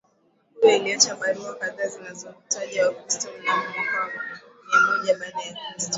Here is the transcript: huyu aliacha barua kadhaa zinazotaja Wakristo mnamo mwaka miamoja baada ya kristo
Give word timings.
huyu 0.61 0.73
aliacha 0.73 1.15
barua 1.15 1.55
kadhaa 1.55 1.87
zinazotaja 1.87 2.85
Wakristo 2.87 3.29
mnamo 3.41 3.63
mwaka 3.91 4.21
miamoja 4.67 5.19
baada 5.19 5.41
ya 5.41 5.57
kristo 5.73 5.89